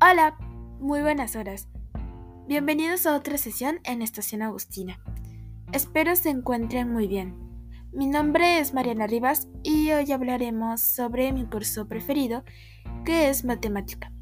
Hola, 0.00 0.36
muy 0.78 1.00
buenas 1.00 1.34
horas. 1.34 1.66
Bienvenidos 2.46 3.04
a 3.04 3.16
otra 3.16 3.36
sesión 3.36 3.80
en 3.82 4.00
Estación 4.00 4.42
Agustina. 4.42 5.00
Espero 5.72 6.14
se 6.14 6.30
encuentren 6.30 6.92
muy 6.92 7.08
bien. 7.08 7.34
Mi 7.92 8.06
nombre 8.06 8.60
es 8.60 8.72
Mariana 8.72 9.08
Rivas 9.08 9.48
y 9.64 9.90
hoy 9.90 10.12
hablaremos 10.12 10.82
sobre 10.82 11.32
mi 11.32 11.46
curso 11.46 11.88
preferido, 11.88 12.44
que 13.04 13.28
es 13.28 13.44
matemática. 13.44 14.12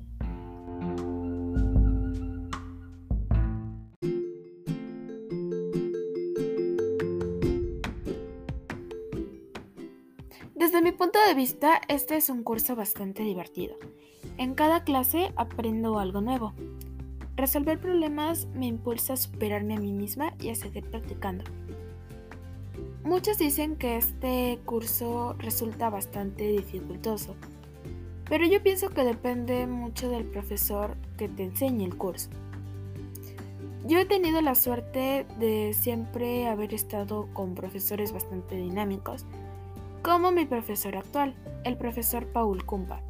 Desde 10.57 10.80
mi 10.80 10.91
punto 10.91 11.18
de 11.29 11.34
vista, 11.34 11.82
este 11.86 12.16
es 12.16 12.30
un 12.30 12.43
curso 12.43 12.75
bastante 12.75 13.23
divertido. 13.23 13.77
En 14.38 14.55
cada 14.55 14.84
clase 14.84 15.30
aprendo 15.37 15.98
algo 15.98 16.23
nuevo. 16.23 16.55
Resolver 17.37 17.78
problemas 17.78 18.47
me 18.55 18.64
impulsa 18.64 19.12
a 19.12 19.16
superarme 19.19 19.74
a 19.74 19.78
mí 19.78 19.92
misma 19.92 20.33
y 20.41 20.48
a 20.48 20.55
seguir 20.55 20.88
practicando. 20.88 21.45
Muchos 23.05 23.37
dicen 23.37 23.77
que 23.77 23.98
este 23.98 24.59
curso 24.64 25.34
resulta 25.38 25.91
bastante 25.91 26.48
dificultoso, 26.48 27.36
pero 28.27 28.47
yo 28.47 28.62
pienso 28.62 28.88
que 28.88 29.05
depende 29.05 29.66
mucho 29.66 30.09
del 30.09 30.25
profesor 30.25 30.97
que 31.19 31.28
te 31.28 31.45
enseñe 31.45 31.84
el 31.84 31.98
curso. 31.98 32.30
Yo 33.86 33.98
he 33.98 34.06
tenido 34.06 34.41
la 34.41 34.55
suerte 34.55 35.27
de 35.38 35.75
siempre 35.75 36.48
haber 36.48 36.73
estado 36.73 37.28
con 37.34 37.55
profesores 37.55 38.12
bastante 38.12 38.56
dinámicos, 38.56 39.27
como 40.06 40.30
mi 40.30 40.46
profesor 40.46 40.96
actual, 40.96 41.34
el 41.65 41.77
profesor 41.77 42.28
Paul 42.28 42.64
Kumpa. 42.64 43.01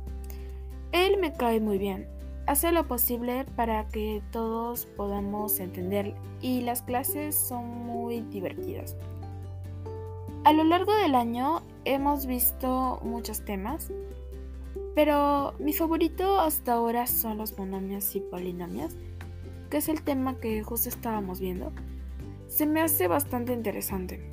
Él 0.93 1.19
me 1.21 1.31
cae 1.31 1.61
muy 1.61 1.77
bien, 1.77 2.09
hace 2.47 2.73
lo 2.73 2.89
posible 2.89 3.45
para 3.55 3.87
que 3.89 4.23
todos 4.33 4.87
podamos 4.87 5.61
entender 5.61 6.15
y 6.41 6.63
las 6.63 6.81
clases 6.81 7.37
son 7.37 7.67
muy 7.67 8.23
divertidas. 8.23 8.97
A 10.45 10.55
lo 10.55 10.65
largo 10.65 10.97
del 10.97 11.15
año 11.17 11.61
hemos 11.85 12.25
visto 12.25 12.99
muchos 13.03 13.45
temas, 13.45 13.93
pero 14.95 15.53
mi 15.59 15.75
favorito 15.75 16.41
hasta 16.41 16.73
ahora 16.73 17.07
son 17.07 17.37
los 17.37 17.59
monomios 17.59 18.17
y 18.17 18.21
polinomios, 18.21 18.97
que 19.69 19.77
es 19.77 19.91
el 19.91 20.01
tema 20.01 20.41
que 20.41 20.63
justo 20.63 20.89
estábamos 20.89 21.41
viendo. 21.41 21.73
Se 22.49 22.65
me 22.65 22.81
hace 22.81 23.07
bastante 23.07 23.53
interesante. 23.53 24.31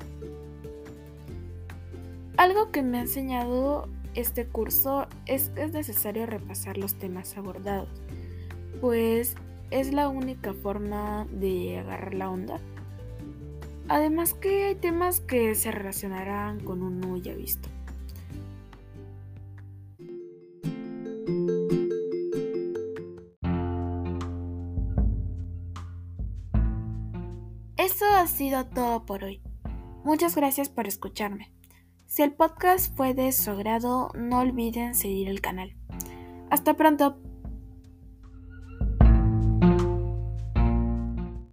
Algo 2.44 2.70
que 2.70 2.82
me 2.82 2.98
ha 2.98 3.00
enseñado 3.00 3.88
este 4.14 4.46
curso 4.46 5.06
es 5.24 5.48
que 5.48 5.62
es 5.62 5.72
necesario 5.72 6.26
repasar 6.26 6.76
los 6.76 6.92
temas 6.92 7.38
abordados, 7.38 7.88
pues 8.82 9.34
es 9.70 9.94
la 9.94 10.10
única 10.10 10.52
forma 10.52 11.26
de 11.30 11.78
agarrar 11.78 12.12
la 12.12 12.28
onda. 12.28 12.60
Además 13.88 14.34
que 14.34 14.64
hay 14.64 14.74
temas 14.74 15.20
que 15.20 15.54
se 15.54 15.72
relacionarán 15.72 16.60
con 16.60 16.82
uno 16.82 17.16
ya 17.16 17.32
visto. 17.32 17.70
Eso 27.78 28.04
ha 28.04 28.26
sido 28.26 28.66
todo 28.66 29.06
por 29.06 29.24
hoy. 29.24 29.40
Muchas 30.04 30.36
gracias 30.36 30.68
por 30.68 30.86
escucharme. 30.86 31.54
Si 32.06 32.22
el 32.22 32.32
podcast 32.32 32.94
fue 32.96 33.14
de 33.14 33.32
su 33.32 33.50
agrado, 33.50 34.10
no 34.14 34.40
olviden 34.40 34.94
seguir 34.94 35.28
el 35.28 35.40
canal. 35.40 35.74
Hasta 36.50 36.74
pronto. 36.74 37.18